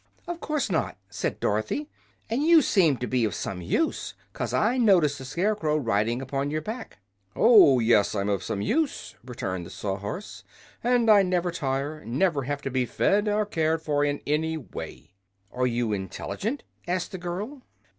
"Of 0.27 0.39
course 0.39 0.71
not," 0.71 0.97
said 1.11 1.39
Dorothy. 1.39 1.87
"And 2.27 2.41
you 2.41 2.63
seem 2.63 2.97
to 2.97 3.05
be 3.05 3.23
of 3.23 3.35
some 3.35 3.61
use, 3.61 4.15
'cause 4.33 4.51
I 4.51 4.79
noticed 4.79 5.19
the 5.19 5.25
Scarecrow 5.25 5.77
riding 5.77 6.23
upon 6.23 6.49
your 6.49 6.63
back." 6.63 6.97
"Oh, 7.35 7.77
yes; 7.77 8.15
I'm 8.15 8.27
of 8.27 8.43
use," 8.49 9.13
returned 9.23 9.63
the 9.63 9.69
Sawhorse; 9.69 10.43
"and 10.83 11.07
I 11.07 11.21
never 11.21 11.51
tire, 11.51 12.03
never 12.03 12.45
have 12.45 12.63
to 12.63 12.71
be 12.71 12.87
fed, 12.87 13.27
or 13.27 13.45
cared 13.45 13.83
for 13.83 14.03
in 14.03 14.21
any 14.25 14.57
way." 14.57 15.13
"Are 15.51 15.67
you 15.67 15.89
intel'gent?" 15.89 16.61
asked 16.87 17.11
the 17.11 17.19
girl. 17.19 17.61